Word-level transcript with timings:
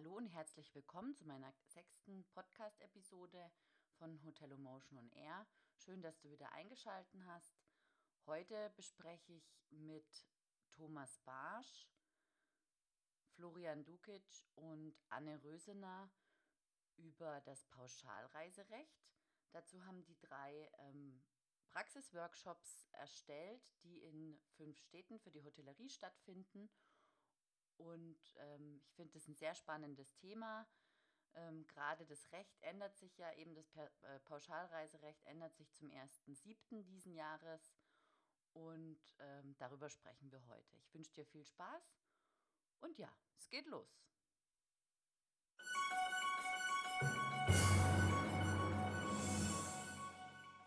Hallo 0.00 0.16
und 0.16 0.28
herzlich 0.28 0.74
willkommen 0.74 1.14
zu 1.14 1.26
meiner 1.26 1.52
sechsten 1.66 2.24
Podcast-Episode 2.30 3.52
von 3.98 4.24
Hotel 4.24 4.56
Motion 4.56 4.98
on 4.98 5.10
Air. 5.10 5.46
Schön, 5.76 6.00
dass 6.00 6.18
du 6.20 6.30
wieder 6.30 6.50
eingeschaltet 6.52 7.20
hast. 7.26 7.60
Heute 8.24 8.72
bespreche 8.76 9.34
ich 9.34 9.62
mit 9.68 10.26
Thomas 10.70 11.18
Barsch, 11.26 11.86
Florian 13.34 13.84
Dukic 13.84 14.24
und 14.54 14.96
Anne 15.10 15.38
Rösener 15.44 16.10
über 16.96 17.42
das 17.42 17.66
Pauschalreiserecht. 17.66 19.04
Dazu 19.50 19.84
haben 19.84 20.02
die 20.06 20.18
drei 20.18 20.70
ähm, 20.78 21.22
Praxisworkshops 21.68 22.86
erstellt, 22.92 23.62
die 23.84 23.98
in 23.98 24.40
fünf 24.56 24.78
Städten 24.78 25.18
für 25.18 25.30
die 25.30 25.42
Hotellerie 25.42 25.90
stattfinden. 25.90 26.70
Und 27.76 28.18
ähm, 28.36 28.80
ich 28.82 28.92
finde 28.94 29.12
das 29.12 29.26
ein 29.28 29.36
sehr 29.36 29.54
spannendes 29.54 30.14
Thema. 30.16 30.66
Ähm, 31.34 31.66
Gerade 31.66 32.04
das 32.06 32.30
Recht 32.32 32.60
ändert 32.60 32.96
sich 32.96 33.16
ja, 33.16 33.32
eben 33.34 33.54
das 33.54 33.68
per 33.68 33.90
äh, 34.02 34.20
Pauschalreiserecht 34.20 35.24
ändert 35.26 35.54
sich 35.56 35.72
zum 35.72 35.90
1.7. 35.90 36.82
diesen 36.84 37.14
Jahres. 37.14 37.72
Und 38.52 39.00
ähm, 39.18 39.54
darüber 39.58 39.88
sprechen 39.88 40.30
wir 40.32 40.44
heute. 40.48 40.76
Ich 40.76 40.92
wünsche 40.92 41.12
dir 41.12 41.26
viel 41.26 41.44
Spaß. 41.44 41.94
Und 42.80 42.98
ja, 42.98 43.12
es 43.36 43.48
geht 43.48 43.66
los. 43.66 43.88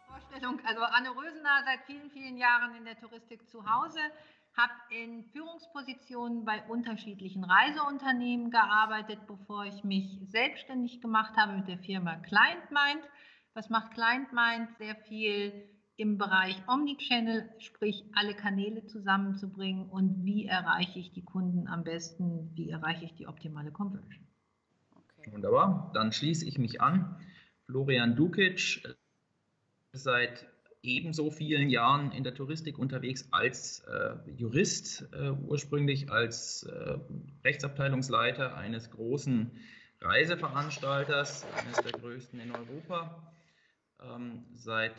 Vorstellung, 0.07 0.65
also 0.65 0.81
Anne 0.83 1.15
Rösener 1.15 1.63
seit 1.65 1.83
vielen, 1.83 2.09
vielen 2.09 2.37
Jahren 2.37 2.75
in 2.75 2.85
der 2.85 2.97
Touristik 2.97 3.49
zu 3.49 3.69
Hause, 3.69 3.99
habe 4.55 4.73
in 4.91 5.23
Führungspositionen 5.31 6.45
bei 6.45 6.63
unterschiedlichen 6.67 7.43
Reiseunternehmen 7.43 8.51
gearbeitet, 8.51 9.19
bevor 9.27 9.65
ich 9.65 9.83
mich 9.83 10.19
selbstständig 10.29 11.01
gemacht 11.01 11.35
habe 11.37 11.57
mit 11.57 11.67
der 11.67 11.79
Firma 11.79 12.17
Client 12.17 12.69
Mind. 12.69 13.03
Was 13.53 13.69
macht 13.69 13.93
Client 13.93 14.31
Mind? 14.31 14.69
Sehr 14.77 14.95
viel 14.95 15.67
im 15.95 16.17
Bereich 16.17 16.61
Omnichannel, 16.67 17.49
sprich 17.59 18.03
alle 18.15 18.35
Kanäle 18.35 18.85
zusammenzubringen 18.85 19.89
und 19.89 20.25
wie 20.25 20.45
erreiche 20.45 20.99
ich 20.99 21.11
die 21.11 21.23
Kunden 21.23 21.67
am 21.67 21.83
besten, 21.83 22.51
wie 22.55 22.69
erreiche 22.69 23.05
ich 23.05 23.13
die 23.15 23.27
optimale 23.27 23.71
Conversion. 23.71 24.27
Okay. 24.95 25.31
Wunderbar, 25.31 25.91
dann 25.93 26.11
schließe 26.11 26.47
ich 26.47 26.57
mich 26.57 26.81
an. 26.81 27.15
Florian 27.65 28.15
Dukic, 28.15 28.83
seit 29.93 30.47
ebenso 30.83 31.31
vielen 31.31 31.69
Jahren 31.69 32.11
in 32.11 32.23
der 32.23 32.35
Touristik 32.35 32.77
unterwegs 32.77 33.27
als 33.31 33.79
äh, 33.87 34.15
Jurist, 34.35 35.07
äh, 35.13 35.29
ursprünglich 35.29 36.11
als 36.11 36.63
äh, 36.63 36.97
Rechtsabteilungsleiter 37.43 38.55
eines 38.55 38.91
großen 38.91 39.51
Reiseveranstalters, 40.01 41.45
eines 41.55 41.77
der 41.77 41.93
größten 41.93 42.39
in 42.39 42.51
Europa. 42.51 43.33
Ähm, 44.01 44.43
seit 44.53 44.93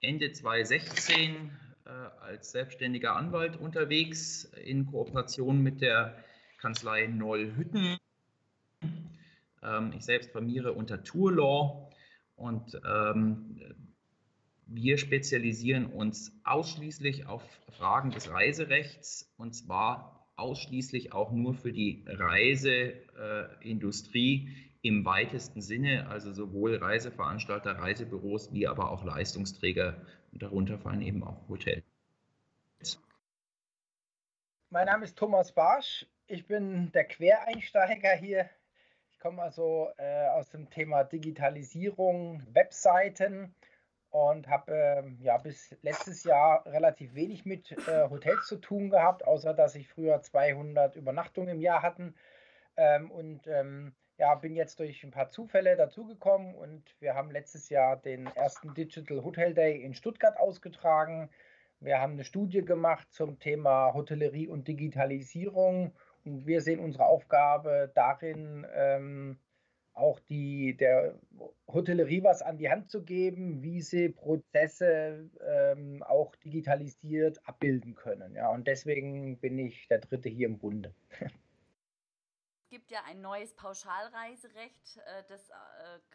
Ende 0.00 0.32
2016 0.32 1.50
äh, 1.84 1.90
als 2.22 2.52
selbstständiger 2.52 3.14
Anwalt 3.14 3.56
unterwegs 3.56 4.44
in 4.44 4.86
Kooperation 4.86 5.62
mit 5.62 5.82
der 5.82 6.16
Kanzlei 6.58 7.06
Noll 7.06 7.54
Hütten. 7.56 7.98
Ähm, 9.62 9.92
ich 9.94 10.04
selbst 10.06 10.32
firmiere 10.32 10.72
unter 10.72 11.04
Tour 11.04 11.32
Law 11.32 11.90
und 12.36 12.80
ähm, 12.86 13.60
wir 14.72 14.98
spezialisieren 14.98 15.86
uns 15.86 16.30
ausschließlich 16.44 17.26
auf 17.26 17.42
Fragen 17.76 18.12
des 18.12 18.30
Reiserechts 18.30 19.34
und 19.36 19.52
zwar 19.52 20.30
ausschließlich 20.36 21.12
auch 21.12 21.32
nur 21.32 21.54
für 21.54 21.72
die 21.72 22.04
Reiseindustrie 22.06 24.70
im 24.82 25.04
weitesten 25.04 25.60
Sinne, 25.60 26.08
also 26.08 26.32
sowohl 26.32 26.76
Reiseveranstalter, 26.76 27.72
Reisebüros 27.72 28.52
wie 28.52 28.68
aber 28.68 28.90
auch 28.90 29.04
Leistungsträger. 29.04 30.00
Und 30.32 30.42
darunter 30.42 30.78
fallen 30.78 31.02
eben 31.02 31.22
auch 31.24 31.48
Hotels. 31.48 31.82
Mein 34.70 34.86
Name 34.86 35.04
ist 35.04 35.18
Thomas 35.18 35.52
Barsch. 35.52 36.06
Ich 36.28 36.46
bin 36.46 36.92
der 36.92 37.04
Quereinsteiger 37.04 38.12
hier. 38.12 38.48
Ich 39.10 39.18
komme 39.18 39.42
also 39.42 39.88
äh, 39.98 40.28
aus 40.28 40.48
dem 40.48 40.70
Thema 40.70 41.02
Digitalisierung, 41.02 42.46
Webseiten 42.52 43.52
und 44.10 44.48
habe 44.48 44.72
äh, 44.72 45.02
ja 45.22 45.38
bis 45.38 45.76
letztes 45.82 46.24
Jahr 46.24 46.66
relativ 46.66 47.14
wenig 47.14 47.44
mit 47.44 47.72
äh, 47.88 48.08
Hotels 48.08 48.46
zu 48.46 48.56
tun 48.56 48.90
gehabt, 48.90 49.24
außer 49.24 49.54
dass 49.54 49.74
ich 49.74 49.88
früher 49.88 50.20
200 50.20 50.96
Übernachtungen 50.96 51.50
im 51.50 51.60
Jahr 51.60 51.82
hatten. 51.82 52.14
Ähm, 52.76 53.10
und 53.10 53.46
ähm, 53.46 53.94
ja, 54.18 54.34
bin 54.34 54.54
jetzt 54.54 54.80
durch 54.80 55.02
ein 55.02 55.12
paar 55.12 55.30
Zufälle 55.30 55.76
dazugekommen 55.76 56.54
und 56.54 56.82
wir 57.00 57.14
haben 57.14 57.30
letztes 57.30 57.70
Jahr 57.70 57.96
den 57.96 58.26
ersten 58.26 58.74
Digital 58.74 59.24
Hotel 59.24 59.54
Day 59.54 59.80
in 59.82 59.94
Stuttgart 59.94 60.38
ausgetragen. 60.38 61.30
Wir 61.80 62.00
haben 62.00 62.12
eine 62.12 62.24
Studie 62.24 62.62
gemacht 62.62 63.06
zum 63.12 63.38
Thema 63.38 63.94
Hotellerie 63.94 64.48
und 64.48 64.68
Digitalisierung 64.68 65.94
und 66.24 66.46
wir 66.46 66.60
sehen 66.60 66.80
unsere 66.80 67.06
Aufgabe 67.06 67.90
darin, 67.94 68.66
ähm, 68.74 69.38
auch 69.94 70.20
die, 70.20 70.76
der 70.76 71.18
Hotellerie 71.68 72.22
was 72.22 72.42
an 72.42 72.58
die 72.58 72.70
Hand 72.70 72.90
zu 72.90 73.02
geben, 73.02 73.62
wie 73.62 73.80
sie 73.82 74.08
Prozesse 74.08 75.28
ähm, 75.40 76.02
auch 76.02 76.34
digitalisiert 76.36 77.46
abbilden 77.46 77.94
können. 77.94 78.34
Ja, 78.34 78.50
und 78.50 78.66
deswegen 78.66 79.38
bin 79.38 79.58
ich 79.58 79.88
der 79.88 79.98
Dritte 79.98 80.28
hier 80.28 80.48
im 80.48 80.58
Bunde. 80.58 80.94
Es 82.70 82.76
gibt 82.76 82.92
ja 82.92 83.00
ein 83.04 83.20
neues 83.20 83.52
Pauschalreiserecht, 83.54 84.98
äh, 84.98 85.24
das 85.28 85.50
äh, 85.50 85.54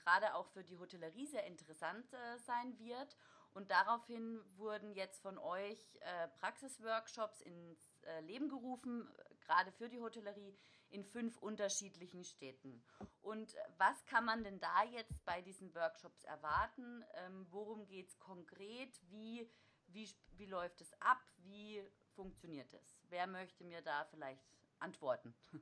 gerade 0.02 0.34
auch 0.36 0.48
für 0.48 0.64
die 0.64 0.78
Hotellerie 0.78 1.26
sehr 1.26 1.46
interessant 1.46 2.06
äh, 2.14 2.38
sein 2.40 2.80
wird. 2.80 3.18
Und 3.54 3.72
daraufhin 3.72 4.40
wurden 4.56 4.94
jetzt 4.94 5.22
von 5.22 5.38
euch 5.38 5.98
Praxisworkshops 6.42 7.40
ins 7.40 7.90
Leben 8.24 8.50
gerufen, 8.50 9.08
gerade 9.40 9.72
für 9.72 9.88
die 9.88 10.02
Hotellerie 10.02 10.54
in 10.96 11.04
fünf 11.04 11.38
unterschiedlichen 11.40 12.24
Städten. 12.24 12.82
Und 13.22 13.54
was 13.78 14.06
kann 14.06 14.24
man 14.24 14.44
denn 14.46 14.60
da 14.62 14.84
jetzt 14.86 15.26
bei 15.26 15.42
diesen 15.42 15.76
Workshops 15.76 16.24
erwarten? 16.24 17.04
Ähm, 17.26 17.46
worum 17.52 17.86
geht 17.86 18.08
es 18.08 18.18
konkret? 18.18 18.90
Wie, 19.10 19.46
wie, 19.88 20.10
wie 20.38 20.46
läuft 20.46 20.80
es 20.80 20.94
ab? 21.02 21.20
Wie 21.44 21.84
funktioniert 22.16 22.74
es? 22.74 22.98
Wer 23.10 23.28
möchte 23.28 23.66
mir 23.66 23.82
da 23.82 24.06
vielleicht 24.06 24.48
antworten? 24.80 25.34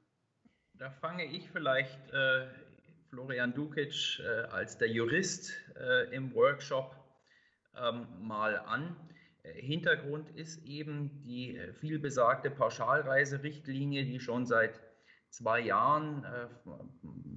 Da 0.76 0.90
fange 0.90 1.24
ich 1.26 1.48
vielleicht, 1.52 2.10
äh, 2.10 2.48
Florian 3.08 3.54
Dukic, 3.54 4.20
äh, 4.20 4.46
als 4.50 4.80
der 4.80 4.90
Jurist 4.90 5.54
äh, 5.76 6.12
im 6.16 6.34
Workshop 6.34 6.96
ähm, 7.76 8.08
mal 8.20 8.58
an. 8.58 8.98
Hintergrund 9.44 10.32
ist 10.32 10.66
eben 10.66 11.22
die 11.22 11.58
äh, 11.58 11.74
vielbesagte 11.74 12.50
Pauschalreiserichtlinie, 12.50 14.04
die 14.04 14.20
schon 14.20 14.48
seit 14.48 14.82
zwei 15.34 15.62
Jahren, 15.62 16.24
äh, 16.26 16.48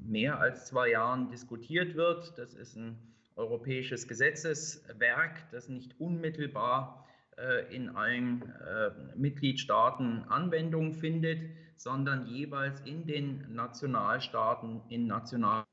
mehr 0.04 0.38
als 0.38 0.66
zwei 0.66 0.90
Jahren 0.90 1.30
diskutiert 1.30 1.94
wird. 1.94 2.36
Das 2.36 2.52
ist 2.52 2.76
ein 2.76 2.98
europäisches 3.36 4.06
Gesetzeswerk, 4.06 5.50
das 5.50 5.68
nicht 5.68 5.98
unmittelbar 5.98 7.06
äh, 7.38 7.74
in 7.74 7.88
allen 7.88 8.42
äh, 8.42 8.90
Mitgliedstaaten 9.16 10.24
Anwendung 10.24 10.92
findet, 10.92 11.40
sondern 11.76 12.26
jeweils 12.26 12.80
in 12.80 13.06
den 13.06 13.54
Nationalstaaten 13.54 14.82
in 14.88 15.06
nationales 15.06 15.66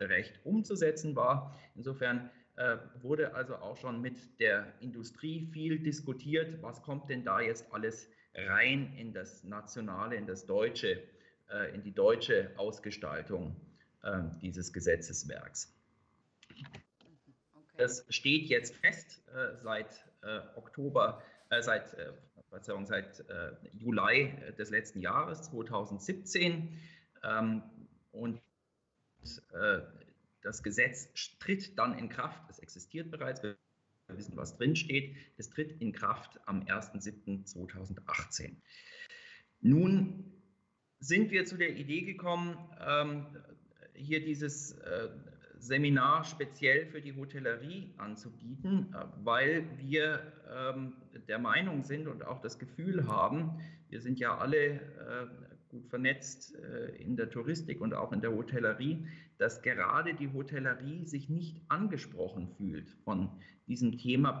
Recht 0.00 0.40
umzusetzen 0.44 1.14
war. 1.16 1.56
Insofern 1.74 2.30
wurde 3.00 3.34
also 3.34 3.54
auch 3.56 3.78
schon 3.78 4.02
mit 4.02 4.38
der 4.38 4.66
Industrie 4.80 5.48
viel 5.50 5.78
diskutiert, 5.78 6.62
was 6.62 6.82
kommt 6.82 7.08
denn 7.08 7.24
da 7.24 7.40
jetzt 7.40 7.72
alles 7.72 8.10
rein 8.34 8.94
in 8.96 9.12
das 9.12 9.44
Nationale, 9.44 10.16
in 10.16 10.26
das 10.26 10.46
Deutsche, 10.46 11.02
äh, 11.50 11.74
in 11.74 11.82
die 11.82 11.92
deutsche 11.92 12.52
Ausgestaltung 12.56 13.56
äh, 14.02 14.22
dieses 14.40 14.72
Gesetzeswerks. 14.72 15.74
Das 17.76 18.04
steht 18.08 18.48
jetzt 18.48 18.76
fest 18.76 19.22
äh, 19.34 19.56
seit 19.58 20.04
Oktober, 20.54 21.22
seit, 21.60 21.96
Verzeihung, 22.50 22.84
seit 22.84 23.24
Juli 23.72 24.36
des 24.58 24.68
letzten 24.68 25.00
Jahres 25.00 25.44
2017 25.44 26.78
ähm, 27.22 27.62
und 28.12 28.38
das 30.42 30.62
Gesetz 30.62 31.08
tritt 31.38 31.78
dann 31.78 31.98
in 31.98 32.10
Kraft. 32.10 32.42
Es 32.50 32.58
existiert 32.58 33.10
bereits 33.10 33.40
wissen, 34.16 34.36
was 34.36 34.56
drinsteht. 34.56 35.16
Es 35.36 35.50
tritt 35.50 35.80
in 35.80 35.92
Kraft 35.92 36.40
am 36.46 36.62
1.7.2018. 36.62 38.56
Nun 39.60 40.24
sind 41.00 41.30
wir 41.30 41.44
zu 41.44 41.56
der 41.56 41.76
Idee 41.76 42.02
gekommen, 42.02 42.56
ähm, 42.86 43.26
hier 43.94 44.24
dieses 44.24 44.72
äh, 44.72 45.08
Seminar 45.58 46.24
speziell 46.24 46.86
für 46.86 47.00
die 47.00 47.14
Hotellerie 47.14 47.92
anzubieten, 47.98 48.94
äh, 48.94 49.04
weil 49.24 49.66
wir 49.78 50.20
ähm, 50.50 50.94
der 51.28 51.38
Meinung 51.38 51.82
sind 51.84 52.06
und 52.06 52.24
auch 52.24 52.40
das 52.40 52.58
Gefühl 52.58 53.06
haben, 53.06 53.60
wir 53.88 54.00
sind 54.00 54.18
ja 54.18 54.38
alle 54.38 54.74
äh, 54.74 54.80
gut 55.68 55.86
vernetzt 55.86 56.52
in 56.98 57.14
der 57.16 57.30
Touristik 57.30 57.80
und 57.80 57.94
auch 57.94 58.12
in 58.12 58.20
der 58.20 58.32
Hotellerie, 58.32 59.06
dass 59.40 59.62
gerade 59.62 60.12
die 60.12 60.32
Hotellerie 60.32 61.06
sich 61.06 61.30
nicht 61.30 61.62
angesprochen 61.68 62.46
fühlt 62.46 62.90
von 63.04 63.30
diesem 63.66 63.96
Thema 63.96 64.32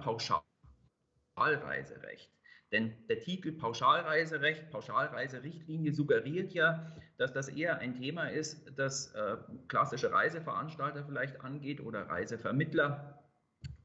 Pauschalreiserecht. 1.36 2.30
Denn 2.70 2.92
der 3.08 3.20
Titel 3.20 3.52
Pauschalreiserecht, 3.52 4.70
Pauschalreiserichtlinie 4.70 5.94
suggeriert 5.94 6.52
ja, 6.52 6.94
dass 7.16 7.32
das 7.32 7.48
eher 7.48 7.78
ein 7.78 7.94
Thema 7.94 8.26
ist, 8.28 8.70
das 8.76 9.14
äh, 9.14 9.38
klassische 9.68 10.12
Reiseveranstalter 10.12 11.02
vielleicht 11.06 11.40
angeht 11.40 11.80
oder 11.80 12.02
Reisevermittler, 12.02 13.24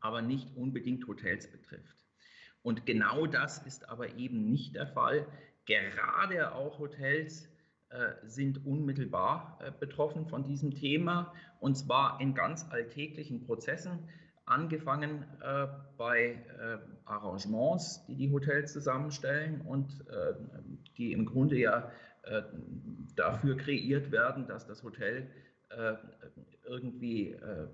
aber 0.02 0.22
nicht 0.22 0.54
unbedingt 0.58 1.08
Hotels 1.08 1.50
betrifft. 1.50 2.06
Und 2.62 2.86
genau 2.86 3.26
das 3.26 3.66
ist 3.66 3.88
aber 3.88 4.16
eben 4.16 4.52
nicht 4.52 4.76
der 4.76 4.88
Fall. 4.88 5.26
Gerade 5.66 6.54
auch 6.54 6.78
Hotels 6.78 7.48
sind 8.26 8.66
unmittelbar 8.66 9.60
äh, 9.62 9.72
betroffen 9.80 10.28
von 10.28 10.44
diesem 10.44 10.72
Thema 10.72 11.34
und 11.60 11.76
zwar 11.76 12.20
in 12.22 12.34
ganz 12.34 12.66
alltäglichen 12.70 13.46
Prozessen 13.46 14.08
angefangen 14.46 15.26
äh, 15.42 15.68
bei 15.98 16.34
äh, 16.60 16.78
Arrangements, 17.06 18.06
die 18.08 18.16
die 18.16 18.32
Hotels 18.32 18.74
zusammenstellen 18.74 19.62
und 19.62 20.06
äh, 20.08 20.34
die 20.98 21.14
im 21.14 21.26
Grunde 21.26 21.58
ja 21.58 21.92
äh, 22.24 22.44
dafür 23.16 23.58
kreiert 23.58 24.12
werden, 24.12 24.48
dass 24.48 24.68
das 24.68 24.84
Hotel 24.84 25.30
äh, 25.70 25.94
irgendwie 26.68 27.32
äh, 27.32 27.68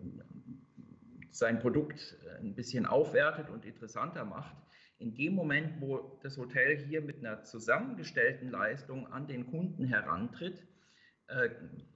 sein 1.31 1.59
Produkt 1.59 2.17
ein 2.39 2.55
bisschen 2.55 2.85
aufwertet 2.85 3.49
und 3.49 3.65
interessanter 3.65 4.25
macht. 4.25 4.55
In 5.01 5.15
dem 5.15 5.33
Moment, 5.33 5.81
wo 5.81 6.19
das 6.21 6.37
Hotel 6.37 6.77
hier 6.77 7.01
mit 7.01 7.17
einer 7.19 7.43
zusammengestellten 7.43 8.51
Leistung 8.51 9.11
an 9.11 9.27
den 9.27 9.49
Kunden 9.49 9.85
herantritt, 9.85 10.63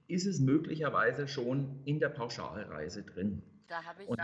ist 0.08 0.26
es 0.26 0.40
möglicherweise 0.40 1.28
schon 1.28 1.82
in 1.84 2.00
der 2.00 2.08
Pauschalreise 2.08 3.04
drin. 3.04 3.42
Da 3.68 3.84
habe 3.84 4.02
ich 4.02 4.08
und, 4.08 4.20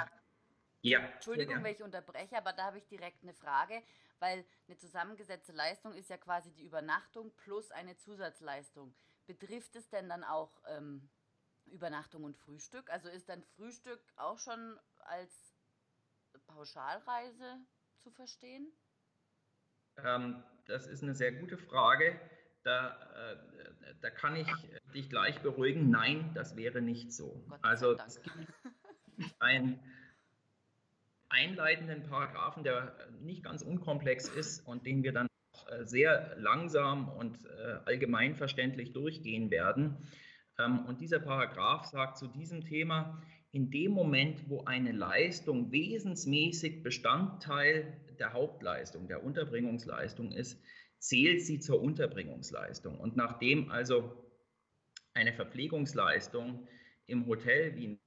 ja. 0.80 0.98
Entschuldigung, 0.98 1.62
wenn 1.62 1.74
ich 1.74 1.82
unterbreche, 1.82 2.36
aber 2.36 2.52
da 2.52 2.64
habe 2.64 2.78
ich 2.78 2.86
direkt 2.88 3.22
eine 3.22 3.34
Frage, 3.34 3.82
weil 4.18 4.44
eine 4.66 4.76
zusammengesetzte 4.76 5.52
Leistung 5.52 5.94
ist 5.94 6.10
ja 6.10 6.16
quasi 6.16 6.52
die 6.52 6.64
Übernachtung 6.64 7.30
plus 7.36 7.70
eine 7.70 7.96
Zusatzleistung. 7.96 8.94
Betrifft 9.26 9.76
es 9.76 9.88
denn 9.90 10.08
dann 10.08 10.24
auch 10.24 10.60
ähm, 10.66 11.08
Übernachtung 11.66 12.24
und 12.24 12.36
Frühstück? 12.36 12.90
Also 12.90 13.08
ist 13.08 13.28
dann 13.28 13.44
Frühstück 13.54 14.00
auch 14.16 14.38
schon 14.38 14.76
als 15.04 15.54
Pauschalreise 16.46 17.60
zu 18.02 18.10
verstehen? 18.10 18.72
Ähm, 20.04 20.42
das 20.66 20.86
ist 20.86 21.02
eine 21.02 21.14
sehr 21.14 21.32
gute 21.32 21.56
Frage. 21.56 22.18
Da, 22.64 22.96
äh, 23.32 23.94
da 24.00 24.10
kann 24.10 24.36
ich 24.36 24.48
dich 24.94 25.08
gleich 25.08 25.40
beruhigen. 25.40 25.90
Nein, 25.90 26.30
das 26.34 26.56
wäre 26.56 26.80
nicht 26.80 27.12
so. 27.12 27.44
Gott 27.48 27.58
also 27.62 27.96
es 28.06 28.22
gibt 28.22 28.36
ein 29.38 29.80
einleitenden 31.28 32.02
Paragraphen, 32.04 32.62
der 32.62 32.94
nicht 33.20 33.42
ganz 33.44 33.62
unkomplex 33.62 34.28
ist 34.28 34.66
und 34.66 34.86
den 34.86 35.02
wir 35.02 35.12
dann 35.12 35.28
äh, 35.68 35.84
sehr 35.84 36.36
langsam 36.38 37.08
und 37.08 37.44
äh, 37.46 37.78
allgemeinverständlich 37.84 38.92
durchgehen 38.92 39.50
werden. 39.50 39.96
Ähm, 40.58 40.84
und 40.86 41.00
dieser 41.00 41.20
Paragraph 41.20 41.86
sagt 41.86 42.18
zu 42.18 42.28
diesem 42.28 42.64
Thema, 42.64 43.22
in 43.52 43.70
dem 43.70 43.92
Moment, 43.92 44.48
wo 44.48 44.64
eine 44.64 44.92
Leistung 44.92 45.70
wesensmäßig 45.70 46.82
Bestandteil 46.82 48.00
der 48.18 48.32
Hauptleistung, 48.32 49.08
der 49.08 49.22
Unterbringungsleistung 49.22 50.32
ist, 50.32 50.60
zählt 50.98 51.42
sie 51.42 51.60
zur 51.60 51.82
Unterbringungsleistung. 51.82 52.98
Und 52.98 53.16
nachdem 53.16 53.70
also 53.70 54.16
eine 55.12 55.34
Verpflegungsleistung 55.34 56.66
im 57.06 57.26
Hotel 57.26 57.76
wie 57.76 57.88
ein 57.88 58.00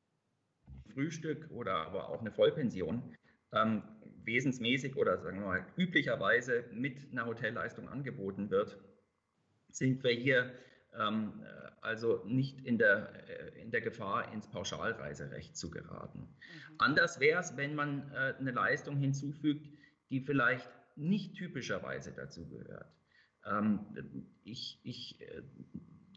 Frühstück 0.93 1.51
oder 1.51 1.73
aber 1.75 2.09
auch 2.09 2.21
eine 2.21 2.31
Vollpension 2.31 3.15
ähm, 3.53 3.83
wesensmäßig 4.23 4.95
oder 4.95 5.19
sagen 5.19 5.39
wir 5.39 5.45
mal 5.45 5.65
üblicherweise 5.77 6.65
mit 6.71 7.11
einer 7.11 7.27
Hotelleistung 7.27 7.87
angeboten 7.87 8.49
wird, 8.49 8.79
sind 9.69 10.03
wir 10.03 10.13
hier 10.13 10.51
ähm, 10.97 11.45
also 11.85 12.21
nicht 12.25 12.61
in 12.61 12.77
der, 12.77 13.29
äh, 13.29 13.61
in 13.61 13.71
der 13.71 13.81
Gefahr, 13.81 14.33
ins 14.33 14.49
Pauschalreiserecht 14.49 15.55
zu 15.55 15.69
geraten. 15.69 16.19
Mhm. 16.19 16.75
Anders 16.79 17.19
wäre 17.19 17.39
es, 17.39 17.55
wenn 17.55 17.75
man 17.75 18.11
äh, 18.11 18.33
eine 18.39 18.51
Leistung 18.51 18.97
hinzufügt, 18.97 19.67
die 20.09 20.21
vielleicht 20.21 20.69
nicht 20.95 21.35
typischerweise 21.35 22.11
dazu 22.11 22.47
gehört. 22.47 22.91
Ähm, 23.45 23.85
ich 24.43 24.79
ich 24.83 25.21
äh, 25.21 25.43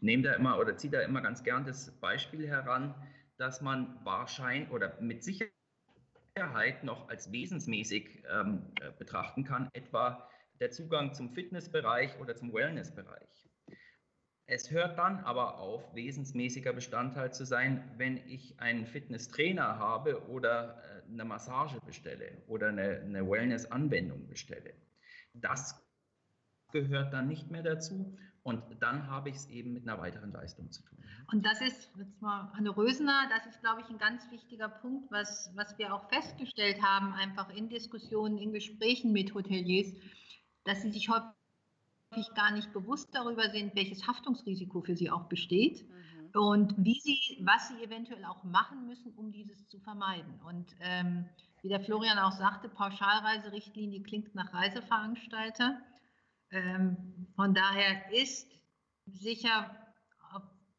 nehme 0.01 0.23
da 0.23 0.33
immer 0.33 0.57
oder 0.57 0.77
ziehe 0.77 0.91
da 0.91 1.01
immer 1.01 1.21
ganz 1.21 1.43
gern 1.43 1.65
das 1.65 1.91
Beispiel 1.99 2.47
heran, 2.47 2.95
dass 3.37 3.61
man 3.61 3.99
wahrscheinlich 4.03 4.69
oder 4.71 4.99
mit 5.01 5.23
Sicherheit 5.23 6.83
noch 6.83 7.09
als 7.09 7.31
wesensmäßig 7.31 8.23
ähm, 8.29 8.71
äh, 8.81 8.91
betrachten 8.97 9.43
kann, 9.43 9.69
etwa 9.73 10.29
der 10.59 10.71
Zugang 10.71 11.13
zum 11.13 11.29
Fitnessbereich 11.31 12.19
oder 12.19 12.35
zum 12.35 12.53
Wellnessbereich. 12.53 13.48
Es 14.51 14.71
hört 14.71 14.97
dann 14.97 15.19
aber 15.19 15.59
auf, 15.59 15.93
wesensmäßiger 15.93 16.73
Bestandteil 16.73 17.31
zu 17.31 17.45
sein, 17.45 17.83
wenn 17.97 18.17
ich 18.27 18.59
einen 18.59 18.87
Fitnesstrainer 18.87 19.77
habe 19.77 20.27
oder 20.27 20.81
äh, 20.81 21.11
eine 21.11 21.23
Massage 21.23 21.79
bestelle 21.85 22.31
oder 22.47 22.69
eine, 22.69 23.01
eine 23.01 23.29
Wellness-Anwendung 23.29 24.27
bestelle. 24.27 24.73
Das 25.33 25.79
gehört 26.71 27.13
dann 27.13 27.27
nicht 27.27 27.51
mehr 27.51 27.61
dazu 27.61 28.17
und 28.41 28.63
dann 28.79 29.07
habe 29.07 29.29
ich 29.29 29.35
es 29.35 29.49
eben 29.49 29.71
mit 29.71 29.87
einer 29.87 30.01
weiteren 30.01 30.31
Leistung 30.31 30.71
zu 30.71 30.81
tun. 30.81 30.97
Und 31.31 31.45
das 31.45 31.61
ist, 31.61 31.91
jetzt 31.99 32.19
mal 32.19 32.51
Anne 32.55 32.75
Rösener, 32.75 33.29
das 33.29 33.45
ist, 33.45 33.61
glaube 33.61 33.81
ich, 33.81 33.89
ein 33.89 33.99
ganz 33.99 34.31
wichtiger 34.31 34.67
Punkt, 34.67 35.11
was, 35.11 35.51
was 35.53 35.77
wir 35.77 35.93
auch 35.93 36.09
festgestellt 36.09 36.81
haben, 36.81 37.13
einfach 37.13 37.51
in 37.55 37.69
Diskussionen, 37.69 38.39
in 38.39 38.51
Gesprächen 38.51 39.11
mit 39.11 39.35
Hoteliers, 39.35 39.93
dass 40.63 40.81
sie 40.81 40.89
sich 40.89 41.07
häufig 41.09 41.38
gar 42.35 42.51
nicht 42.51 42.71
bewusst 42.73 43.09
darüber 43.13 43.49
sind, 43.49 43.75
welches 43.75 44.07
Haftungsrisiko 44.07 44.81
für 44.81 44.95
sie 44.95 45.09
auch 45.09 45.25
besteht 45.25 45.85
mhm. 45.87 46.41
und 46.41 46.75
wie 46.77 46.99
sie, 46.99 47.37
was 47.41 47.69
sie 47.69 47.83
eventuell 47.83 48.25
auch 48.25 48.43
machen 48.43 48.85
müssen, 48.85 49.13
um 49.13 49.31
dieses 49.31 49.67
zu 49.67 49.79
vermeiden. 49.79 50.39
Und 50.47 50.75
ähm, 50.79 51.25
wie 51.61 51.69
der 51.69 51.81
Florian 51.81 52.19
auch 52.19 52.31
sagte, 52.31 52.69
Pauschalreiserichtlinie 52.69 54.01
klingt 54.03 54.33
nach 54.35 54.53
Reiseveranstalter. 54.53 55.79
Ähm, 56.51 57.27
von 57.35 57.53
daher 57.53 58.11
ist 58.11 58.47
sicher 59.05 59.75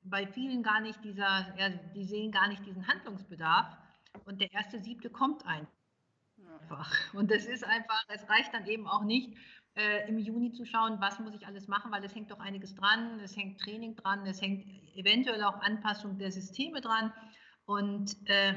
bei 0.04 0.26
vielen 0.26 0.62
gar 0.62 0.80
nicht 0.80 1.02
dieser, 1.04 1.54
ja, 1.58 1.68
die 1.94 2.04
sehen 2.04 2.32
gar 2.32 2.48
nicht 2.48 2.64
diesen 2.64 2.86
Handlungsbedarf 2.86 3.76
und 4.24 4.40
der 4.40 4.52
erste 4.52 4.80
siebte 4.80 5.10
kommt 5.10 5.44
einfach. 5.46 6.96
Und 7.14 7.30
das 7.30 7.46
ist 7.46 7.64
einfach, 7.64 8.04
es 8.08 8.28
reicht 8.28 8.52
dann 8.54 8.66
eben 8.66 8.86
auch 8.86 9.04
nicht, 9.04 9.36
äh, 9.76 10.08
im 10.08 10.18
Juni 10.18 10.52
zu 10.52 10.64
schauen, 10.64 11.00
was 11.00 11.18
muss 11.18 11.34
ich 11.34 11.46
alles 11.46 11.68
machen, 11.68 11.92
weil 11.92 12.04
es 12.04 12.14
hängt 12.14 12.30
doch 12.30 12.40
einiges 12.40 12.74
dran, 12.74 13.20
es 13.20 13.36
hängt 13.36 13.60
Training 13.60 13.96
dran, 13.96 14.26
es 14.26 14.40
hängt 14.40 14.66
eventuell 14.96 15.42
auch 15.44 15.60
Anpassung 15.60 16.18
der 16.18 16.32
Systeme 16.32 16.80
dran. 16.80 17.12
Und 17.66 18.16
äh, 18.28 18.54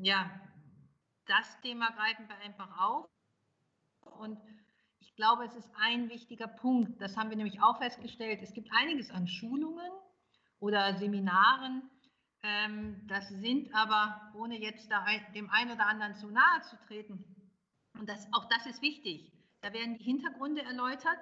ja, 0.00 0.30
das 1.26 1.60
Thema 1.60 1.90
greifen 1.92 2.28
wir 2.28 2.36
einfach 2.38 2.78
auf. 2.78 3.06
Und 4.18 4.38
ich 5.00 5.14
glaube, 5.16 5.44
es 5.44 5.54
ist 5.54 5.70
ein 5.76 6.08
wichtiger 6.08 6.48
Punkt. 6.48 7.00
Das 7.00 7.16
haben 7.16 7.30
wir 7.30 7.36
nämlich 7.36 7.62
auch 7.62 7.78
festgestellt. 7.78 8.40
Es 8.42 8.52
gibt 8.52 8.70
einiges 8.72 9.10
an 9.10 9.28
Schulungen 9.28 9.90
oder 10.60 10.96
Seminaren. 10.96 11.90
Ähm, 12.42 13.06
das 13.06 13.28
sind 13.28 13.74
aber, 13.74 14.32
ohne 14.34 14.58
jetzt 14.58 14.90
dem 15.34 15.50
einen 15.50 15.72
oder 15.72 15.86
anderen 15.86 16.14
zu 16.14 16.30
nahe 16.30 16.62
zu 16.62 16.76
treten, 16.86 17.24
und 17.98 18.08
das, 18.08 18.26
auch 18.32 18.46
das 18.46 18.66
ist 18.66 18.82
wichtig. 18.82 19.32
Da 19.64 19.72
werden 19.72 19.96
die 19.96 20.04
Hintergründe 20.04 20.62
erläutert. 20.62 21.18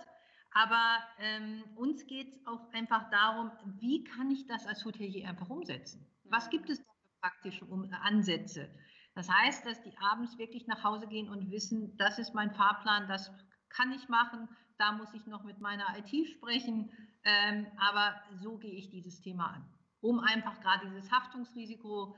Aber 0.50 0.98
ähm, 1.18 1.62
uns 1.76 2.04
geht 2.08 2.34
es 2.34 2.46
auch 2.46 2.72
einfach 2.72 3.08
darum, 3.10 3.52
wie 3.78 4.02
kann 4.02 4.32
ich 4.32 4.46
das 4.48 4.66
als 4.66 4.84
Hotelier 4.84 5.28
einfach 5.28 5.48
umsetzen? 5.48 6.04
Was 6.24 6.50
gibt 6.50 6.68
es 6.68 6.78
da 6.78 6.92
für 6.92 7.20
praktische 7.20 7.66
Ansätze? 8.02 8.68
Das 9.14 9.30
heißt, 9.30 9.64
dass 9.64 9.80
die 9.82 9.96
abends 9.98 10.36
wirklich 10.38 10.66
nach 10.66 10.82
Hause 10.82 11.06
gehen 11.06 11.28
und 11.28 11.52
wissen, 11.52 11.96
das 11.98 12.18
ist 12.18 12.34
mein 12.34 12.50
Fahrplan, 12.50 13.06
das 13.06 13.30
kann 13.68 13.92
ich 13.92 14.08
machen, 14.08 14.48
da 14.76 14.90
muss 14.92 15.14
ich 15.14 15.24
noch 15.26 15.44
mit 15.44 15.60
meiner 15.60 15.86
IT 15.96 16.28
sprechen, 16.28 16.90
ähm, 17.24 17.66
aber 17.78 18.20
so 18.40 18.58
gehe 18.58 18.74
ich 18.74 18.90
dieses 18.90 19.20
Thema 19.20 19.52
an, 19.52 19.64
um 20.00 20.18
einfach 20.18 20.60
gerade 20.60 20.90
dieses 20.90 21.12
Haftungsrisiko, 21.12 22.16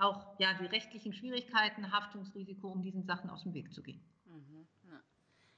auch 0.00 0.38
ja 0.38 0.54
die 0.54 0.66
rechtlichen 0.66 1.14
Schwierigkeiten, 1.14 1.90
Haftungsrisiko, 1.90 2.68
um 2.68 2.82
diesen 2.82 3.04
Sachen 3.04 3.30
aus 3.30 3.44
dem 3.44 3.54
Weg 3.54 3.72
zu 3.72 3.82
gehen. 3.82 4.04
Mhm, 4.26 4.68
ja. 4.82 5.00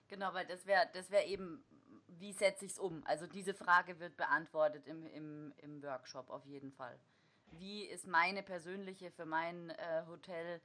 Genau, 0.09 0.33
weil 0.35 0.47
das 0.47 0.67
wäre 0.67 0.89
das 0.93 1.11
wär 1.11 1.27
eben, 1.27 1.65
wie 2.07 2.33
setze 2.33 2.65
ich 2.65 2.73
es 2.73 2.79
um? 2.79 3.03
Also 3.07 3.27
diese 3.27 3.55
Frage 3.55 3.99
wird 3.99 4.17
beantwortet 4.17 4.87
im, 4.87 5.07
im, 5.07 5.53
im 5.59 5.83
Workshop 5.83 6.31
auf 6.31 6.45
jeden 6.47 6.73
Fall. 6.73 6.99
Wie 7.53 7.85
ist 7.85 8.07
meine 8.07 8.43
persönliche, 8.43 9.11
für 9.11 9.27
mein 9.27 9.71
äh, 9.71 10.03
Hotel 10.07 10.61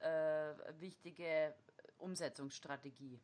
äh, 0.00 0.54
wichtige 0.80 1.54
Umsetzungsstrategie? 1.98 3.20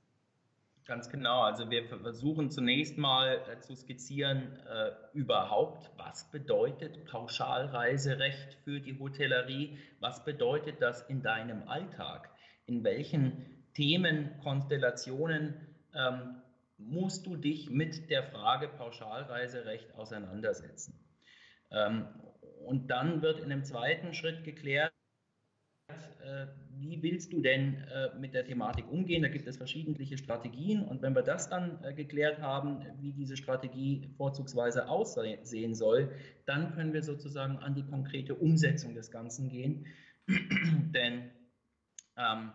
Ganz 0.87 1.09
genau. 1.09 1.43
Also 1.43 1.71
wir 1.71 1.85
versuchen 1.85 2.51
zunächst 2.51 2.99
mal 2.99 3.41
äh, 3.49 3.61
zu 3.61 3.77
skizzieren, 3.77 4.57
äh, 4.67 4.93
überhaupt, 5.13 5.91
was 5.97 6.31
bedeutet 6.31 7.05
Pauschalreiserecht 7.05 8.55
für 8.65 8.81
die 8.81 8.99
Hotellerie? 8.99 9.79
Was 10.01 10.25
bedeutet 10.25 10.81
das 10.81 11.03
in 11.03 11.23
deinem 11.23 11.69
Alltag? 11.69 12.31
In 12.67 12.83
welchen 12.83 13.60
Themenkonstellationen 13.75 15.55
ähm, 15.95 16.43
musst 16.79 17.27
du 17.27 17.37
dich 17.37 17.71
mit 17.71 18.11
der 18.11 18.25
Frage 18.25 18.69
Pauschalreiserecht 18.69 19.95
auseinandersetzen? 19.95 20.99
Ähm, 21.71 22.07
und 22.67 22.89
dann 22.91 23.23
wird 23.23 23.41
in 23.41 23.53
einem 23.53 23.65
zweiten 23.65 24.15
Schritt 24.15 24.45
geklärt, 24.45 24.93
äh, 25.91 26.47
wie 26.77 27.03
willst 27.03 27.33
du 27.33 27.41
denn 27.41 27.77
äh, 27.77 28.19
mit 28.19 28.35
der 28.35 28.45
Thematik 28.45 28.91
umgehen? 28.91 29.23
Da 29.23 29.29
gibt 29.29 29.47
es 29.47 29.57
verschiedene 29.57 30.17
Strategien 30.17 30.83
und 30.83 31.03
wenn 31.03 31.15
wir 31.15 31.23
das 31.23 31.49
dann 31.49 31.83
äh, 31.85 31.93
geklärt 31.93 32.41
haben, 32.41 32.87
wie 33.01 33.13
diese 33.13 33.37
Strategie 33.37 34.09
vorzugsweise 34.17 34.89
aussehen 34.89 35.75
soll, 35.75 36.13
dann 36.47 36.73
können 36.75 36.93
wir 36.93 37.03
sozusagen 37.03 37.59
an 37.59 37.75
die 37.75 37.85
konkrete 37.85 38.35
Umsetzung 38.35 38.95
des 38.95 39.11
Ganzen 39.11 39.49
gehen. 39.49 39.87
Denn 40.29 41.31
ähm, 42.17 42.53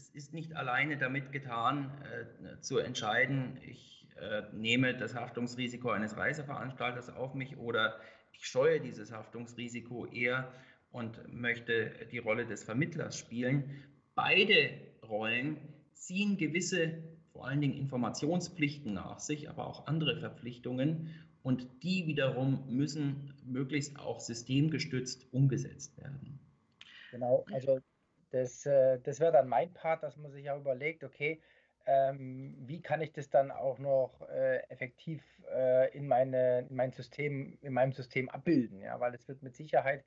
es 0.00 0.08
ist 0.08 0.32
nicht 0.32 0.56
alleine 0.56 0.96
damit 0.96 1.30
getan, 1.30 1.90
äh, 2.02 2.60
zu 2.60 2.78
entscheiden, 2.78 3.58
ich 3.62 4.06
äh, 4.18 4.42
nehme 4.52 4.96
das 4.96 5.14
Haftungsrisiko 5.14 5.90
eines 5.90 6.16
Reiseveranstalters 6.16 7.10
auf 7.10 7.34
mich 7.34 7.58
oder 7.58 8.00
ich 8.32 8.46
scheue 8.46 8.80
dieses 8.80 9.12
Haftungsrisiko 9.12 10.06
eher 10.06 10.50
und 10.90 11.20
möchte 11.32 11.92
die 12.10 12.18
Rolle 12.18 12.46
des 12.46 12.64
Vermittlers 12.64 13.18
spielen. 13.18 13.84
Beide 14.14 14.70
Rollen 15.06 15.58
ziehen 15.92 16.38
gewisse, 16.38 17.02
vor 17.32 17.46
allen 17.46 17.60
Dingen 17.60 17.74
Informationspflichten 17.74 18.94
nach 18.94 19.18
sich, 19.18 19.50
aber 19.50 19.66
auch 19.66 19.86
andere 19.86 20.18
Verpflichtungen 20.18 21.10
und 21.42 21.68
die 21.82 22.06
wiederum 22.06 22.64
müssen 22.68 23.34
möglichst 23.44 23.98
auch 23.98 24.20
systemgestützt 24.20 25.26
umgesetzt 25.32 25.98
werden. 25.98 26.38
Genau, 27.10 27.44
also 27.52 27.80
das, 28.30 28.66
äh, 28.66 28.98
das 29.00 29.20
wäre 29.20 29.32
dann 29.32 29.48
mein 29.48 29.72
Part, 29.72 30.02
dass 30.02 30.16
man 30.16 30.30
sich 30.32 30.44
ja 30.44 30.56
überlegt, 30.56 31.04
okay, 31.04 31.40
ähm, 31.86 32.56
wie 32.60 32.82
kann 32.82 33.00
ich 33.00 33.12
das 33.12 33.30
dann 33.30 33.50
auch 33.50 33.78
noch 33.78 34.20
äh, 34.28 34.58
effektiv 34.68 35.22
äh, 35.52 35.90
in, 35.96 36.06
meine, 36.06 36.60
in 36.68 36.76
mein 36.76 36.92
System, 36.92 37.58
in 37.62 37.72
meinem 37.72 37.92
System 37.92 38.28
abbilden, 38.28 38.80
ja, 38.82 39.00
weil 39.00 39.14
es 39.14 39.26
wird 39.28 39.42
mit 39.42 39.56
Sicherheit 39.56 40.04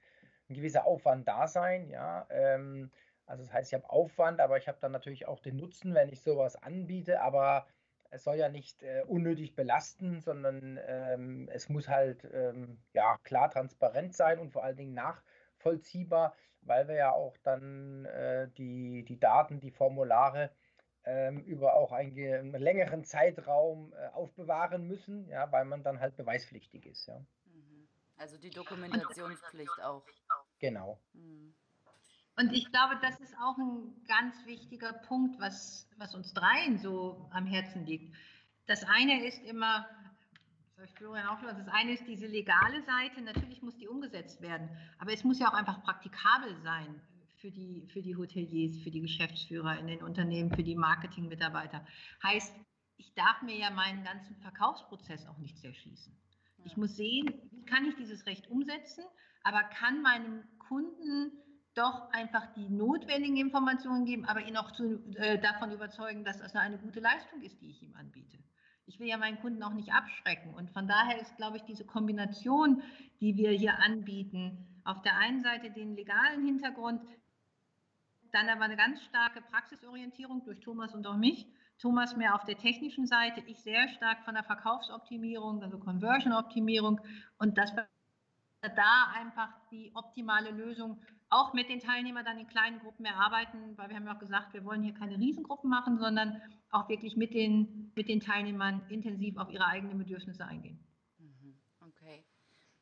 ein 0.50 0.56
gewisser 0.56 0.86
Aufwand 0.86 1.28
da 1.28 1.48
sein, 1.48 1.90
ja. 1.90 2.28
Ähm, 2.30 2.92
also 3.26 3.44
das 3.44 3.54
heißt, 3.54 3.72
ich 3.72 3.74
habe 3.74 3.90
Aufwand, 3.90 4.40
aber 4.42 4.58
ich 4.58 4.68
habe 4.68 4.78
dann 4.82 4.92
natürlich 4.92 5.28
auch 5.28 5.40
den 5.40 5.56
Nutzen, 5.56 5.94
wenn 5.94 6.10
ich 6.10 6.22
sowas 6.22 6.56
anbiete, 6.62 7.22
aber 7.22 7.68
es 8.10 8.24
soll 8.24 8.36
ja 8.36 8.50
nicht 8.50 8.84
äh, 8.84 9.04
unnötig 9.08 9.56
belasten, 9.56 10.22
sondern 10.22 10.80
ähm, 10.88 11.50
es 11.52 11.70
muss 11.70 11.88
halt 11.88 12.30
ähm, 12.32 12.80
ja 12.94 13.18
klar 13.24 13.50
transparent 13.50 14.14
sein 14.16 14.40
und 14.40 14.52
vor 14.52 14.64
allen 14.64 14.78
Dingen 14.78 14.94
nachvollziehbar, 14.94 16.36
weil 16.66 16.88
wir 16.88 16.96
ja 16.96 17.12
auch 17.12 17.36
dann 17.44 18.06
äh, 18.06 18.50
die, 18.58 19.04
die 19.04 19.20
Daten, 19.20 19.60
die 19.60 19.72
Formulare 19.72 20.52
ähm, 21.06 21.40
über 21.44 21.76
auch 21.76 21.92
einen, 21.92 22.52
längeren 22.52 23.04
Zeitraum 23.04 23.94
äh, 23.94 24.08
aufbewahren 24.10 24.88
müssen, 24.88 25.28
ja, 25.28 25.52
weil 25.52 25.66
man 25.66 25.84
dann 25.84 26.00
halt 26.00 26.16
beweispflichtig 26.16 26.86
ist, 26.86 27.08
ja. 27.08 27.20
Mhm. 27.46 27.88
Also 28.18 28.38
die 28.38 28.50
Dokumentationspflicht 28.50 29.82
auch. 29.82 30.06
Genau. 30.60 31.00
Mhm. 31.14 31.54
Und 32.36 32.52
ich 32.54 32.72
glaube, 32.72 32.98
das 33.02 33.20
ist 33.20 33.36
auch 33.38 33.58
ein 33.58 33.94
ganz 34.08 34.34
wichtiger 34.46 34.94
Punkt, 34.94 35.40
was, 35.40 35.88
was 35.98 36.16
uns 36.16 36.34
dreien 36.34 36.80
so 36.80 37.30
am 37.32 37.46
Herzen 37.46 37.86
liegt. 37.86 38.16
Das 38.66 38.84
eine 38.86 39.26
ist 39.28 39.44
immer, 39.44 39.88
das 40.84 40.92
Florian 40.92 41.28
auch 41.28 41.40
schon, 41.40 41.48
das 41.48 41.68
eine 41.70 41.94
ist 41.94 42.06
diese 42.08 42.28
legale 42.28 42.84
Seite, 42.84 43.22
natürlich 43.22 43.62
muss 43.62 43.78
die 43.78 43.88
umgesetzt 43.88 44.42
werden, 44.42 44.70
aber 45.00 45.14
es 45.14 45.24
muss 45.24 45.40
ja 45.40 45.48
auch 45.48 45.54
einfach 45.54 45.82
praktikabel 45.82 46.58
sein 46.62 47.02
für 47.38 47.50
die, 47.52 47.88
für 47.88 48.02
die 48.02 48.18
Hoteliers, 48.18 48.78
für 48.84 48.92
die 48.92 49.00
Geschäftsführer 49.00 49.80
in 49.80 49.88
den 49.88 50.04
Unternehmen, 50.04 50.52
für 50.54 50.64
die 50.64 50.76
Marketingmitarbeiter. 50.76 51.86
Heißt, 52.22 52.54
ich 52.98 53.14
darf 53.14 53.42
mir 53.44 53.56
ja 53.56 53.70
meinen 53.70 54.04
ganzen 54.04 54.36
Verkaufsprozess 54.42 55.26
auch 55.28 55.38
nicht 55.38 55.58
zerschießen. 55.58 56.14
Ich 56.66 56.76
muss 56.76 56.98
sehen, 56.98 57.34
wie 57.52 57.64
kann 57.64 57.86
ich 57.86 57.96
dieses 57.96 58.26
Recht 58.26 58.50
umsetzen, 58.50 59.06
aber 59.44 59.64
kann 59.64 60.02
meinem 60.02 60.44
Kunden 60.68 61.32
doch 61.76 62.12
einfach 62.12 62.54
die 62.56 62.70
notwendigen 62.70 63.38
Informationen 63.38 64.04
geben, 64.06 64.26
aber 64.26 64.46
ihn 64.46 64.58
auch 64.58 64.72
zu, 64.72 65.02
äh, 65.16 65.40
davon 65.40 65.72
überzeugen, 65.72 66.26
dass 66.26 66.40
das 66.40 66.56
eine 66.56 66.78
gute 66.78 67.00
Leistung 67.00 67.42
ist, 67.42 67.62
die 67.62 67.70
ich 67.70 67.82
ihm 67.82 67.96
anbiete. 67.96 68.38
Ich 68.86 69.00
will 69.00 69.08
ja 69.08 69.18
meinen 69.18 69.40
Kunden 69.40 69.64
auch 69.64 69.74
nicht 69.74 69.94
abschrecken. 69.94 70.54
Und 70.54 70.72
von 70.72 70.88
daher 70.88 71.20
ist, 71.22 71.36
glaube 71.38 71.58
ich, 71.58 71.64
diese 71.64 71.86
Kombination, 71.86 72.82
die 73.22 73.36
wir 73.38 73.52
hier 73.52 73.80
anbieten, 73.80 74.82
auf 74.84 75.02
der 75.02 75.18
einen 75.18 75.42
Seite 75.42 75.72
den 75.72 75.96
legalen 75.96 76.46
Hintergrund, 76.46 77.02
dann 78.32 78.50
aber 78.50 78.64
eine 78.64 78.76
ganz 78.76 79.02
starke 79.04 79.42
Praxisorientierung 79.42 80.44
durch 80.44 80.60
Thomas 80.60 80.94
und 80.94 81.08
auch 81.08 81.18
mich. 81.18 81.48
Thomas 81.80 82.16
mehr 82.16 82.36
auf 82.36 82.46
der 82.46 82.58
technischen 82.58 83.08
Seite, 83.08 83.42
ich 83.48 83.62
sehr 83.62 83.90
stark 83.90 84.24
von 84.24 84.36
der 84.36 84.44
Verkaufsoptimierung, 84.44 85.62
also 85.64 85.78
Conversion-Optimierung 85.80 87.02
und 87.38 87.58
wir 87.58 87.88
da 88.70 89.12
einfach 89.14 89.50
die 89.72 89.92
optimale 89.96 90.52
Lösung 90.52 91.02
auch 91.30 91.54
mit 91.54 91.70
den 91.70 91.80
Teilnehmern 91.80 92.26
dann 92.26 92.38
in 92.38 92.48
kleinen 92.48 92.80
Gruppen 92.80 93.06
erarbeiten, 93.06 93.78
weil 93.78 93.90
wir 93.90 93.96
haben 93.96 94.06
ja 94.06 94.16
auch 94.16 94.20
gesagt, 94.20 94.54
wir 94.54 94.64
wollen 94.64 94.84
hier 94.84 94.94
keine 94.94 95.18
Riesengruppen 95.18 95.70
machen, 95.70 95.98
sondern 95.98 96.42
auch 96.72 96.88
wirklich 96.90 97.16
mit 97.16 97.34
den, 97.34 97.92
mit 97.96 98.08
den 98.08 98.20
Teilnehmern 98.20 98.86
intensiv 98.90 99.38
auf 99.38 99.50
ihre 99.50 99.66
eigenen 99.66 99.98
Bedürfnisse 99.98 100.46
eingehen. 100.46 100.86
Mhm. 101.18 101.60
Okay. 101.82 102.26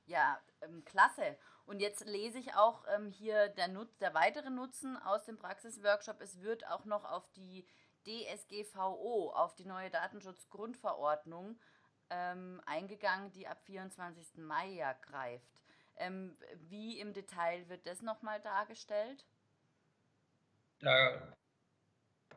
Ja, 0.05 0.37
ähm, 0.61 0.83
klasse. 0.83 1.37
Und 1.65 1.79
jetzt 1.79 2.05
lese 2.05 2.39
ich 2.39 2.53
auch 2.55 2.83
ähm, 2.93 3.07
hier 3.07 3.47
der, 3.49 3.69
Nutz, 3.69 3.97
der 3.99 4.13
weitere 4.13 4.49
Nutzen 4.49 4.97
aus 4.97 5.23
dem 5.25 5.37
Praxisworkshop. 5.37 6.19
Es 6.19 6.41
wird 6.41 6.67
auch 6.67 6.85
noch 6.85 7.05
auf 7.05 7.29
die 7.31 7.65
DSGVO, 8.05 9.31
auf 9.33 9.55
die 9.55 9.65
neue 9.65 9.89
Datenschutzgrundverordnung 9.89 11.57
ähm, 12.09 12.61
eingegangen, 12.65 13.31
die 13.31 13.47
ab 13.47 13.61
24. 13.63 14.37
Mai 14.37 14.67
ja 14.71 14.93
greift. 14.93 15.61
Ähm, 16.01 16.35
wie 16.69 16.99
im 16.99 17.13
Detail 17.13 17.69
wird 17.69 17.85
das 17.85 18.01
nochmal 18.01 18.41
dargestellt? 18.41 19.23
Da 20.79 21.35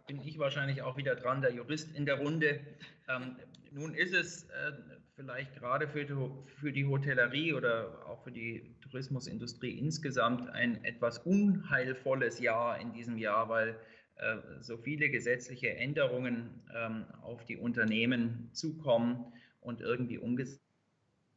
bin 0.07 0.21
ich 0.21 0.39
wahrscheinlich 0.39 0.83
auch 0.83 0.99
wieder 0.99 1.17
dran, 1.17 1.41
der 1.41 1.53
Jurist 1.53 1.97
in 1.97 2.05
der 2.05 2.19
Runde. 2.19 2.61
Ähm, 3.09 3.37
nun 3.71 3.95
ist 3.95 4.13
es 4.13 4.45
äh, 4.51 4.73
vielleicht 5.17 5.55
gerade 5.55 5.89
für 5.89 6.05
die, 6.05 6.31
für 6.61 6.73
die 6.73 6.85
Hotellerie 6.85 7.55
oder 7.55 8.07
auch 8.07 8.23
für 8.23 8.33
die 8.33 8.77
Tourismusindustrie 8.83 9.79
insgesamt 9.79 10.51
ein 10.51 10.85
etwas 10.85 11.19
unheilvolles 11.21 12.41
Jahr 12.41 12.79
in 12.79 12.93
diesem 12.93 13.17
Jahr, 13.17 13.49
weil 13.49 13.81
äh, 14.17 14.37
so 14.61 14.77
viele 14.77 15.09
gesetzliche 15.09 15.75
Änderungen 15.75 16.63
ähm, 16.75 17.07
auf 17.23 17.47
die 17.47 17.57
Unternehmen 17.57 18.51
zukommen 18.53 19.33
und 19.61 19.81
irgendwie 19.81 20.19
umgesetzt 20.19 20.64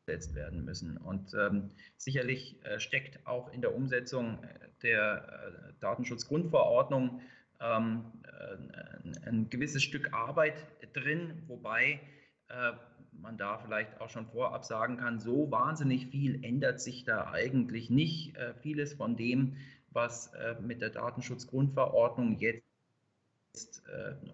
werden 0.08 0.64
müssen. 0.64 0.98
Und 0.98 1.34
ähm, 1.34 1.72
sicherlich 1.98 2.64
äh, 2.64 2.80
steckt 2.80 3.26
auch 3.28 3.52
in 3.52 3.62
der 3.62 3.76
Umsetzung 3.76 4.40
der 4.82 5.28
äh, 5.28 5.74
Datenschutzgrundverordnung 5.80 7.22
ähm, 7.60 8.06
äh, 8.24 9.28
ein 9.28 9.50
gewisses 9.50 9.84
Stück 9.84 10.14
Arbeit 10.14 10.56
drin, 10.94 11.44
wobei 11.48 12.00
äh, 12.48 12.72
man 13.12 13.38
da 13.38 13.58
vielleicht 13.58 14.00
auch 14.00 14.10
schon 14.10 14.28
vorab 14.28 14.64
sagen 14.64 14.98
kann, 14.98 15.20
so 15.20 15.52
wahnsinnig 15.52 16.08
viel 16.08 16.44
ändert 16.44 16.80
sich 16.80 17.04
da 17.04 17.32
eigentlich 17.32 17.90
nicht. 17.90 18.36
Äh, 18.38 18.54
vieles 18.62 18.94
von 18.94 19.18
dem, 19.18 19.58
was 19.90 20.28
äh, 20.34 20.56
mit 20.62 20.82
der 20.82 20.92
Datenschutzgrundverordnung 20.92 22.38
jetzt 22.40 22.64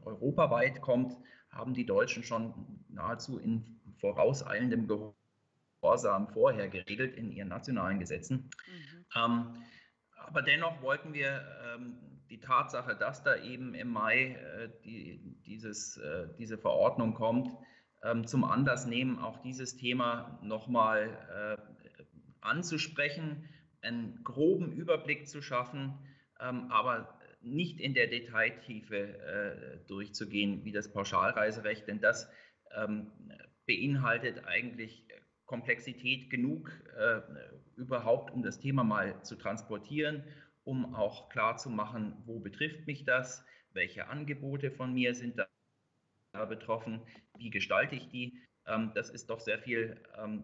europaweit 0.03 0.82
kommt, 0.82 1.15
haben 1.50 1.74
die 1.74 1.86
Deutschen 1.86 2.24
schon 2.24 2.53
nahezu 2.89 3.39
in 3.39 3.80
vorauseilendem 4.00 4.86
Gehorsam 4.86 5.15
vorher 6.34 6.70
geregelt 6.70 7.16
in 7.16 7.32
ihren 7.32 7.50
nationalen 7.50 8.00
Gesetzen. 8.00 8.50
Mhm. 8.68 9.06
Ähm, 9.16 9.63
aber 10.16 10.42
dennoch 10.42 10.82
wollten 10.82 11.13
wir 11.13 11.42
ähm, 11.75 11.98
die 12.30 12.40
Tatsache, 12.40 12.96
dass 12.96 13.24
da 13.24 13.36
eben 13.36 13.75
im 13.75 13.90
Mai 13.90 14.32
äh, 14.32 14.70
die, 14.84 15.38
dieses, 15.46 15.98
äh, 15.98 16.28
diese 16.38 16.58
Verordnung 16.58 17.13
kommt, 17.13 17.50
ähm, 18.04 18.25
zum 18.25 18.44
Anlass 18.44 18.86
nehmen, 18.86 19.20
auch 19.20 19.42
dieses 19.42 19.78
Thema 19.78 20.40
nochmal 20.42 21.58
äh, 21.60 21.84
anzusprechen, 22.42 23.48
einen 23.82 24.24
groben 24.24 24.72
Überblick 24.72 25.28
zu 25.28 25.42
schaffen, 25.42 26.00
ähm, 26.40 26.72
aber 26.72 27.20
nicht 27.42 27.80
in 27.80 27.94
der 27.94 28.08
Detailtiefe 28.08 28.98
äh, 28.98 29.88
durchzugehen 29.88 30.63
wie 30.63 30.72
das 30.72 30.92
Pauschalreiserecht, 30.92 31.88
denn 31.88 32.00
das 32.00 32.30
ähm, 32.75 33.12
beinhaltet 33.66 34.46
eigentlich 34.46 35.06
Komplexität 35.46 36.30
genug, 36.30 36.72
äh, 36.98 37.22
überhaupt 37.76 38.32
um 38.32 38.44
das 38.44 38.60
Thema 38.60 38.84
mal 38.84 39.22
zu 39.24 39.36
transportieren, 39.36 40.24
um 40.64 40.96
auch 40.96 41.30
klar 41.30 41.58
zu 41.58 41.70
machen, 41.70 42.16
wo 42.26 42.40
betrifft 42.40 42.88
mich 42.88 43.06
das, 43.06 43.46
welche 43.74 44.08
Angebote 44.08 44.72
von 44.72 44.94
mir 44.94 45.14
sind 45.16 45.42
betroffen. 46.48 47.02
Wie 47.38 47.50
gestalte 47.50 47.96
ich 47.96 48.10
die? 48.10 48.40
Ähm, 48.66 48.92
das 48.96 49.10
ist 49.10 49.30
doch 49.30 49.40
sehr 49.40 49.60
viel, 49.60 49.98
ähm, 50.18 50.44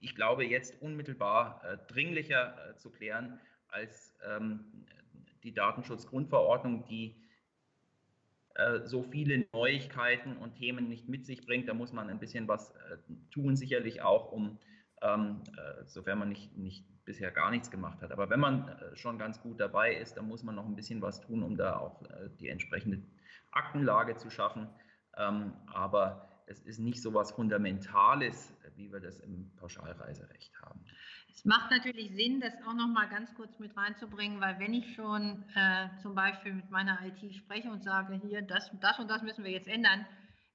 ich 0.00 0.14
glaube, 0.14 0.44
jetzt 0.44 0.80
unmittelbar 0.82 1.62
äh, 1.64 1.78
dringlicher 1.92 2.70
äh, 2.70 2.76
zu 2.76 2.90
klären 2.90 3.40
als 3.68 4.14
ähm, 4.26 4.84
die 5.42 5.54
Datenschutzgrundverordnung, 5.54 6.84
die 6.86 7.21
so 8.84 9.02
viele 9.02 9.46
Neuigkeiten 9.52 10.36
und 10.36 10.54
Themen 10.56 10.88
nicht 10.88 11.08
mit 11.08 11.24
sich 11.26 11.46
bringt. 11.46 11.68
Da 11.68 11.74
muss 11.74 11.92
man 11.92 12.10
ein 12.10 12.18
bisschen 12.18 12.48
was 12.48 12.74
tun, 13.30 13.56
sicherlich 13.56 14.02
auch, 14.02 14.30
um, 14.32 14.58
sofern 15.86 16.18
man 16.18 16.28
nicht, 16.28 16.56
nicht 16.56 16.84
bisher 17.04 17.30
gar 17.30 17.50
nichts 17.50 17.70
gemacht 17.70 18.02
hat. 18.02 18.12
Aber 18.12 18.30
wenn 18.30 18.40
man 18.40 18.76
schon 18.94 19.18
ganz 19.18 19.40
gut 19.40 19.58
dabei 19.58 19.94
ist, 19.94 20.16
dann 20.16 20.28
muss 20.28 20.42
man 20.42 20.54
noch 20.54 20.66
ein 20.66 20.76
bisschen 20.76 21.00
was 21.02 21.20
tun, 21.20 21.42
um 21.42 21.56
da 21.56 21.76
auch 21.78 22.02
die 22.40 22.48
entsprechende 22.48 23.02
Aktenlage 23.50 24.16
zu 24.16 24.30
schaffen. 24.30 24.68
aber 25.12 26.28
es 26.46 26.60
ist 26.62 26.78
nicht 26.78 27.00
so 27.02 27.14
was 27.14 27.32
Fundamentales, 27.32 28.54
wie 28.76 28.92
wir 28.92 29.00
das 29.00 29.20
im 29.20 29.50
Pauschalreiserecht 29.56 30.52
haben. 30.62 30.84
Es 31.34 31.44
macht 31.44 31.70
natürlich 31.70 32.14
Sinn, 32.14 32.40
das 32.40 32.54
auch 32.66 32.74
noch 32.74 32.88
mal 32.88 33.08
ganz 33.08 33.34
kurz 33.34 33.58
mit 33.58 33.76
reinzubringen, 33.76 34.40
weil 34.40 34.58
wenn 34.58 34.74
ich 34.74 34.94
schon 34.94 35.44
äh, 35.54 35.88
zum 36.02 36.14
Beispiel 36.14 36.52
mit 36.52 36.70
meiner 36.70 36.98
IT 37.06 37.34
spreche 37.34 37.70
und 37.70 37.82
sage, 37.82 38.20
hier, 38.22 38.42
das, 38.42 38.70
das 38.80 38.98
und 38.98 39.08
das 39.08 39.22
müssen 39.22 39.44
wir 39.44 39.50
jetzt 39.50 39.68
ändern, 39.68 40.06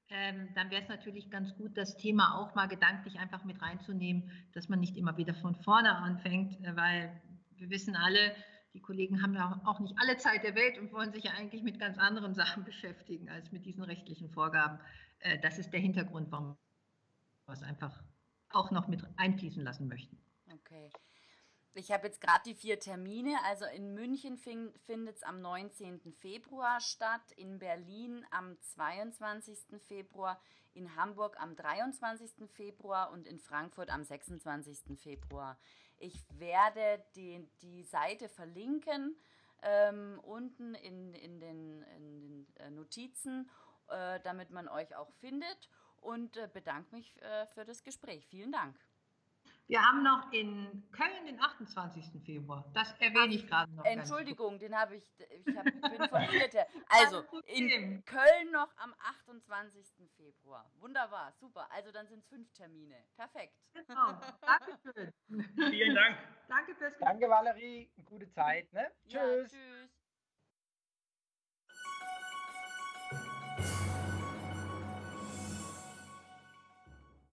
ähm, 0.10 0.50
dann 0.56 0.70
wäre 0.70 0.84
es 0.84 0.88
natürlich 0.88 1.30
ganz 1.30 1.54
gut, 1.56 1.76
das 1.76 1.98
Thema 1.98 2.38
auch 2.38 2.56
mal 2.56 2.68
gedanklich 2.68 3.20
einfach 3.20 3.44
mit 3.44 3.62
reinzunehmen, 3.62 4.32
dass 4.54 4.70
man 4.70 4.80
nicht 4.80 4.96
immer 4.96 5.18
wieder 5.18 5.34
von 5.34 5.56
vorne 5.56 5.96
anfängt, 5.96 6.64
äh, 6.64 6.76
weil 6.76 7.22
wir 7.58 7.70
wissen 7.70 7.96
alle, 7.96 8.36
die 8.74 8.82
Kollegen 8.82 9.22
haben 9.24 9.34
ja 9.34 9.60
auch 9.66 9.80
nicht 9.80 9.96
alle 9.98 10.18
Zeit 10.18 10.44
der 10.44 10.56
Welt 10.56 10.78
und 10.78 10.94
wollen 10.94 11.12
sich 11.12 11.24
ja 11.24 11.32
eigentlich 11.32 11.64
mit 11.64 11.80
ganz 11.80 11.98
anderen 11.98 12.36
Sachen 12.36 12.64
beschäftigen 12.64 13.30
als 13.30 13.52
mit 13.52 13.66
diesen 13.66 13.84
rechtlichen 13.84 14.30
Vorgaben. 14.30 14.80
Äh, 15.20 15.40
das 15.40 15.58
ist 15.58 15.72
der 15.72 15.80
Hintergrund, 15.80 16.32
warum 16.32 16.58
wir 17.46 17.54
es 17.54 17.64
einfach 17.64 18.04
auch 18.50 18.72
noch 18.72 18.88
mit 18.88 19.04
einfließen 19.18 19.64
lassen 19.64 19.88
möchten. 19.88 20.18
Okay. 20.54 20.90
Ich 21.74 21.92
habe 21.92 22.08
jetzt 22.08 22.22
gerade 22.22 22.42
die 22.44 22.56
vier 22.56 22.80
Termine. 22.80 23.38
Also 23.46 23.66
in 23.66 23.94
München 23.94 24.38
findet 24.38 25.16
es 25.16 25.24
am 25.24 25.42
19. 25.42 26.12
Februar 26.12 26.82
statt, 26.82 27.32
in 27.36 27.60
Berlin 27.60 28.26
am 28.32 28.60
22. 28.60 29.80
Februar, 29.80 30.42
in 30.74 30.96
Hamburg 30.96 31.40
am 31.40 31.56
23. 31.56 32.50
Februar 32.50 33.12
und 33.12 33.28
in 33.28 33.38
Frankfurt 33.38 33.92
am 33.92 34.04
26. 34.04 35.00
Februar. 35.00 35.60
Ich 36.00 36.26
werde 36.40 37.04
die, 37.16 37.48
die 37.62 37.84
Seite 37.84 38.28
verlinken 38.28 39.16
ähm, 39.62 40.20
unten 40.24 40.76
in, 40.76 41.14
in 41.14 41.40
den, 41.40 41.84
in 41.96 42.12
den 42.12 42.48
äh, 42.56 42.70
Notizen 42.72 43.50
äh, 43.90 44.20
damit 44.24 44.52
man 44.52 44.68
euch 44.68 44.96
auch 44.96 45.12
findet. 45.20 45.70
Und 46.02 46.38
äh, 46.38 46.48
bedanke 46.52 46.96
mich 46.96 47.20
äh, 47.22 47.48
für 47.48 47.66
das 47.66 47.84
Gespräch. 47.84 48.28
Vielen 48.28 48.52
Dank. 48.52 48.78
Wir 49.68 49.82
haben 49.82 50.02
noch 50.02 50.32
in 50.32 50.88
Köln 50.94 51.26
den 51.26 51.42
28. 51.42 52.24
Februar. 52.24 52.64
Das 52.74 52.94
erwähne 53.00 53.36
ich 53.36 53.46
gerade 53.48 53.70
noch. 53.74 53.84
Entschuldigung, 53.84 54.58
den 54.60 54.74
habe 54.74 54.96
ich, 54.96 55.04
ich 55.30 55.56
hab, 55.58 55.66
bin 55.66 56.08
verwirrt. 56.08 56.56
Also 56.88 57.26
in 57.48 58.04
Köln 58.06 58.52
noch 58.52 58.70
am 58.78 58.94
28. 58.98 59.86
Februar. 60.16 60.72
Wunderbar, 60.80 61.34
super. 61.34 61.68
Also 61.70 61.92
dann 61.92 62.08
sind 62.08 62.20
es 62.20 62.28
fünf 62.28 62.50
Termine. 62.54 62.96
Perfekt. 63.18 63.56
Genau. 63.88 64.20
Dankeschön. 64.42 65.14
Vielen 65.70 65.96
Dank. 65.96 66.18
Danke 66.48 66.76
fürs 66.76 66.94
Danke, 67.00 67.30
Valerie. 67.30 67.92
Gute 68.06 68.30
Zeit. 68.32 68.72
Ne? 68.72 68.90
Ja, 69.08 69.22
tschüss. 69.22 69.52